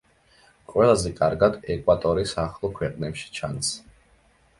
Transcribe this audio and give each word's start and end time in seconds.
ყველაზე 0.71 1.11
კარგად 1.19 1.59
ეკვატორის 1.73 2.33
ახლო 2.45 2.71
ქვეყნებში 2.79 3.29
ჩანს. 3.37 3.71